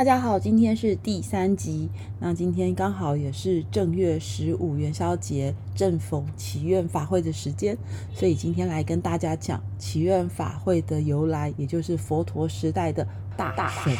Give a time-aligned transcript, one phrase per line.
[0.00, 1.86] 大家好，今天是第三集。
[2.18, 7.76] 那今天刚好也是正月十五元宵节，正逢祈愿法会的时间，
[8.14, 13.94] 所以今天来跟大家讲祈愿法会的由来，也就是佛陀时代的大大神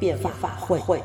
[0.00, 1.00] 变法会。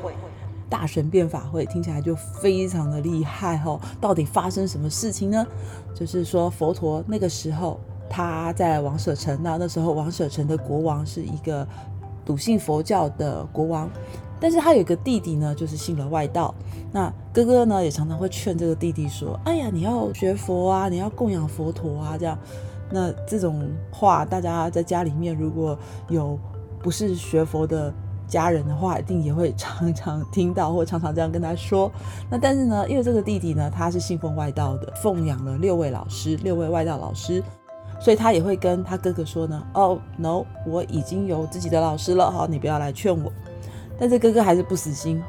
[0.68, 3.80] 大神变法会听起来就非常的厉害哦。
[4.00, 5.46] 到底发生什么事情呢？
[5.94, 7.78] 就是说佛陀那个时候
[8.08, 11.64] 他在王舍城，那那时候王舍城的国王是一个。
[12.22, 13.90] 笃信佛教的国王，
[14.40, 16.54] 但是他有个弟弟呢，就是信了外道。
[16.90, 22.38] 那哥哥呢，也常常会劝这个弟弟说：“哎呀，你要学佛啊，你要供养佛陀啊。”这样，
[22.90, 26.38] 那这种话，大家在家里面如果有
[26.82, 27.92] 不是学佛的
[28.26, 31.92] 家人的话，一定也会常常听到，或常常这样跟他说。
[32.30, 37.42] 那但是呢，因为这个弟弟呢，他是信奉外道的，奉养了六位老师，六位外道老师。
[38.00, 43.30] 所以他也会跟他哥哥说呢，哦，no，我已经有自己的老师了，好，你不要来劝我。
[44.00, 45.22] 但是哥哥还是不死心，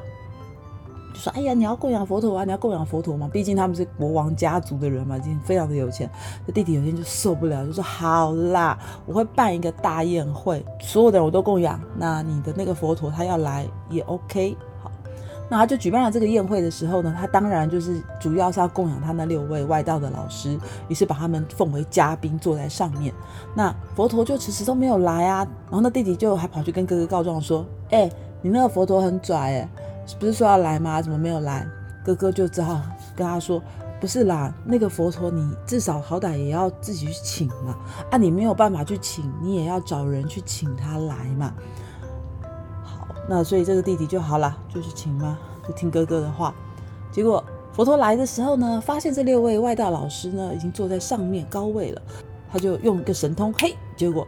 [1.14, 6.10] 就说，哎呀，你要供养佛陀啊，你要供养佛陀嘛，毕竟他们是国王家族的人嘛，已经非常的有钱。
[6.48, 14.56] 这弟弟有天就受不了，就说，好啦，我会办一个大宴会，所有的人我都供养，那你的那个佛陀他要来也 OK。
[15.50, 23.14] 那他就举办了这个宴会的时候呢，他当然就是主要是要供养他那六位外道的老师，于是把他们奉为嘉宾坐在上面。
[23.54, 28.10] 那佛陀就迟迟都没有来啊，然后那弟弟就还跑去跟哥哥告状说：“哎，
[28.42, 29.70] 你那个佛陀很拽哎，
[30.20, 31.02] 不是说要来吗？
[31.02, 31.68] 怎么没有来？”
[32.04, 32.82] 哥哥就只好
[33.16, 33.62] 跟他说
[34.02, 37.78] ：“不是啦，那个佛陀你至少好歹也要自己去请嘛，
[38.10, 41.54] 啊，你没有办法去请，你也要找人去请他来嘛。”
[42.84, 46.54] 好那所以这个弟弟就好了，就是请嘛，就听哥哥的话。
[47.12, 52.02] 结果佛陀来的时候呢，发现这六位外道老师呢已经坐在上面高位了，
[52.52, 54.28] 他就用一个神通，嘿，结果，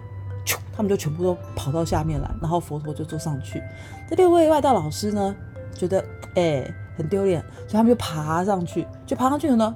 [0.76, 3.62] 他们就全部都跑到下面来，然后佛陀就坐上去。
[4.10, 5.36] 这六位外道老师呢，
[5.74, 6.04] 觉得
[6.36, 9.76] 哎很丢脸，所以他们就爬上去，就爬上去了呢，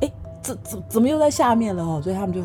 [0.00, 2.00] 哎，怎怎怎么又在下面了哦？
[2.02, 2.42] 所以他们就。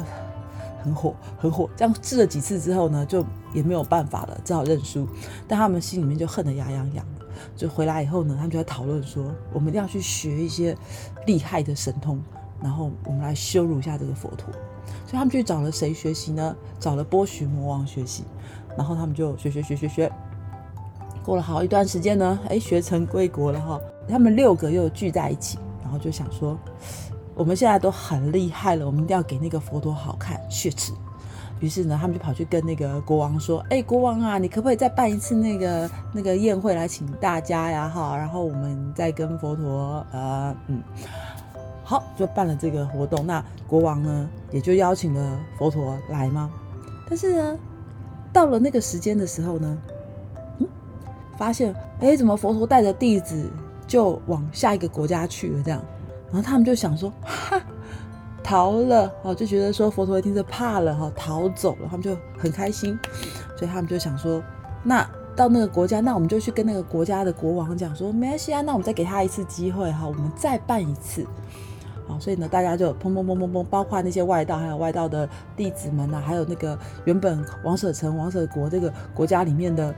[0.84, 1.70] 很火，很火。
[1.78, 5.08] 这样试了几次之后呢，就也没有办法了，只好认输。
[5.48, 7.06] 但他们心里面就恨得牙痒痒。
[7.56, 10.76] 就回来以后呢，他们就在讨论说，我们一定要去学一些
[11.28, 12.20] 厉害的神通，
[12.60, 14.52] 然后我们来羞辱一下这个佛陀。
[15.06, 16.56] 所以他们去找了谁学习呢？
[16.80, 18.24] 找了波旬魔王学习。
[18.78, 20.12] 然后他们就学学学学学。
[21.24, 23.80] 过了好一段时间呢，哎，学成归国了哈。
[24.08, 26.58] 他们六个又聚在一起，然后就想说。
[27.34, 30.92] 我们现在都很厉害了，我们一定要给那个佛陀好看血耻。
[31.62, 37.88] 于是呢，他们就跑去跟那个国王说：“哎，国王啊，你可不可以再办一次那个那个宴会来请大家呀？
[37.88, 40.84] 哈，然后我们再跟佛陀，呃，嗯，
[41.92, 43.28] 好，就办了这个活动。
[43.28, 46.50] 那国王呢，也就邀请了佛陀来吗？
[47.10, 47.60] 但是呢，
[48.32, 49.78] 到了那个时间的时候呢，
[50.60, 50.68] 嗯，
[51.38, 53.46] 发现，哎，怎么佛陀带着弟子
[53.86, 55.62] 就往下一个国家去了？
[55.62, 55.84] 这样。”
[56.32, 57.62] 然后他们就想说，哈，
[58.42, 61.90] 逃了哦，就觉得说佛陀一定是怕了哈，逃走了。
[61.92, 62.98] 他们就很开心，
[63.58, 64.42] 所以他们就想说，
[64.82, 71.28] 那到那个国家，那我们就去跟那个国家的国王讲说，没关系啊，那我们再给他一次机会哈，我们再办一次。
[72.08, 79.94] 啊，所以呢，大家就砰砰砰砰砰，包括那些外道，还有外道的弟子们呐，还有那个原本王舍城、王舍国这个国家里面的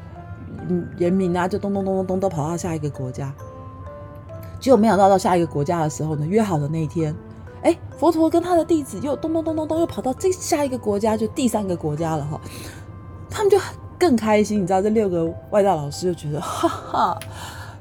[0.97, 3.34] 人民啊，就咚咚咚咚咚都跑到下一个国家。
[4.59, 7.14] 结果没想到到下一个国家的时候呢，约好的那一天，
[7.64, 12.40] 哎，佛陀跟他的弟子又咚咚咚咚咚又跑到这下一个国家，就第三个国家了哈。
[13.30, 13.58] 他们就
[14.00, 17.20] 更开心，你知道这六个外道老师就觉得哈哈，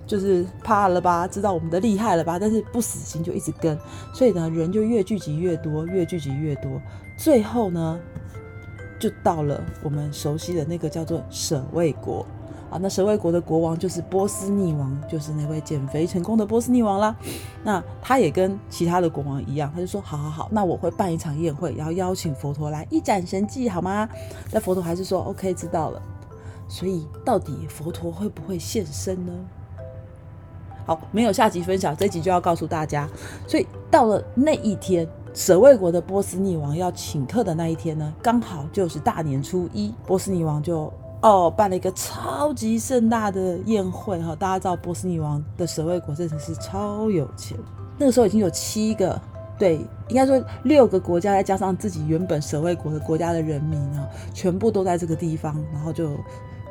[0.07, 2.39] 就是怕了吧，知道我们的厉害了吧？
[2.39, 3.79] 但是不死心就一直跟，
[4.13, 6.81] 所以呢人就越聚集越多，越聚集越多，
[7.17, 7.99] 最后呢
[8.99, 12.27] 就到了我们熟悉的那个叫做舍卫国。
[12.71, 17.15] 啊，那舍卫国的国王就是波斯匿王，就是那位减肥成功的波斯匿王啦。
[17.63, 24.09] 那他也跟其他的国王一样，他就说：好好好，那我会办一场宴会，然后邀请佛陀来一展神迹，好吗？
[24.51, 26.01] 那佛陀还是说：OK，知道了。
[26.67, 29.33] 所以到底佛陀会不会现身呢？
[30.87, 33.09] 好，没有下集分享，这集就要告诉大家。
[33.47, 40.93] 所以到了那一天，舍卫国的波斯匿王要请客的那一天呢，刚好就是大年初一，波斯匿王就。
[41.25, 44.35] 哦，办了一个超级盛大的宴会哈！
[44.35, 47.57] 大家知道波斯尼王的舍卫国真的是超有钱，
[47.97, 49.23] 那个时候已经有七个，
[49.57, 49.77] 对，
[50.09, 56.11] 应该说六个国家，再加上自己原本舍卫国的国家的人民啊，全部都在这个地方，然后就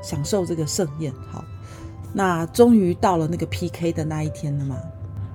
[0.02, 1.14] 享受这个盛宴。
[1.32, 1.46] 好，
[2.14, 4.78] 那终于到了那个 PK 的那一天了嘛？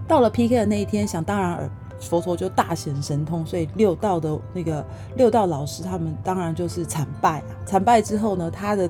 [0.07, 1.71] 到了 PK 的那一天，想当然尔。
[1.99, 4.85] 佛陀就大显神通，所以六道的那个
[5.17, 7.57] 六道老师他们当然就是惨败啊！
[7.65, 8.87] 惨败之后呢，他的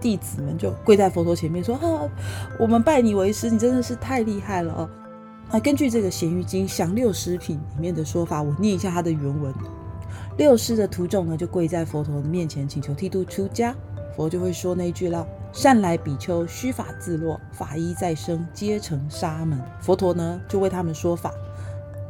[0.00, 2.08] 弟子们就跪在佛陀前面说：“啊，
[2.58, 4.88] 我们拜你为师，你真的是太厉害了哦！”
[5.52, 9.52] 啊，根据这个《咸鱼经·降六师品》里面的说法，我念一下它的原文：
[10.38, 13.76] 六师的徒众呢，就跪在佛陀的面前，请求剃度出家。
[14.16, 21.32] 佛就会说那一句了：“善来比丘，须法自落，法衣再生，皆成沙门。”佛陀呢，就为他们说法。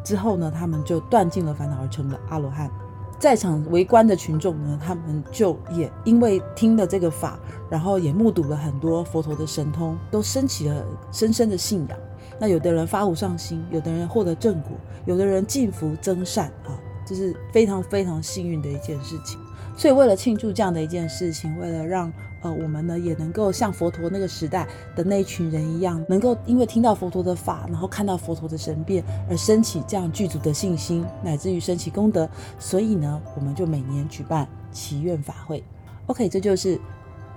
[0.02, 2.70] 之后呢，他们就断尽了烦恼，而成了阿罗汉。
[3.18, 7.38] 在场围观的群众呢，他们就也因为听了这个法，
[7.68, 11.98] 然后也目睹了很多佛陀的神通，都升起了深深的信仰。
[12.38, 14.72] 那有的人发无上心，有的人获得正果，
[15.04, 16.72] 有的人进福增善啊，
[17.04, 19.38] 这是非常非常幸运的一件事情。
[19.76, 22.10] 所以，为了庆祝这样的一件事情，为了让
[22.42, 24.66] 呃我们呢也能够像佛陀那个时代
[24.96, 32.28] 的那一群人一样，能够因为听到佛陀的法，然后看到佛陀的神变，而升起这样具足的信心，乃至于升起功德。
[32.58, 35.62] 所以呢，我们就每年举办祈愿法会。
[36.06, 36.80] OK，这就是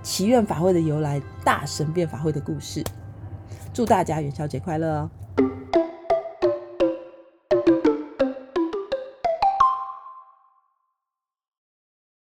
[0.02, 2.82] 祈愿法会的由来，大神变法会的故事。
[3.72, 5.10] 祝大家元宵节快乐哦！